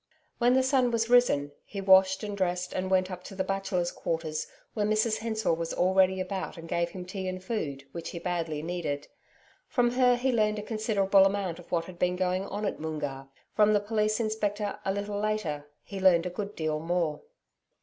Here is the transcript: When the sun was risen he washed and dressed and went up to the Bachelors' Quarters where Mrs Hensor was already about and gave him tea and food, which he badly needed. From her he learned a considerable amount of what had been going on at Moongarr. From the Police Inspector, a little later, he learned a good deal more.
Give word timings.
When 0.39 0.55
the 0.55 0.63
sun 0.63 0.89
was 0.89 1.11
risen 1.11 1.51
he 1.63 1.79
washed 1.79 2.23
and 2.23 2.35
dressed 2.35 2.73
and 2.73 2.89
went 2.89 3.11
up 3.11 3.23
to 3.25 3.35
the 3.35 3.43
Bachelors' 3.43 3.91
Quarters 3.91 4.47
where 4.73 4.83
Mrs 4.83 5.19
Hensor 5.19 5.53
was 5.53 5.75
already 5.75 6.19
about 6.19 6.57
and 6.57 6.67
gave 6.67 6.89
him 6.89 7.05
tea 7.05 7.27
and 7.27 7.43
food, 7.43 7.83
which 7.91 8.09
he 8.09 8.17
badly 8.17 8.63
needed. 8.63 9.07
From 9.67 9.91
her 9.91 10.15
he 10.15 10.31
learned 10.31 10.57
a 10.57 10.63
considerable 10.63 11.23
amount 11.23 11.59
of 11.59 11.71
what 11.71 11.85
had 11.85 11.99
been 11.99 12.15
going 12.15 12.47
on 12.47 12.65
at 12.65 12.79
Moongarr. 12.79 13.29
From 13.53 13.73
the 13.73 13.79
Police 13.79 14.19
Inspector, 14.19 14.79
a 14.83 14.91
little 14.91 15.19
later, 15.19 15.69
he 15.83 15.99
learned 15.99 16.25
a 16.25 16.31
good 16.31 16.55
deal 16.55 16.79
more. 16.79 17.21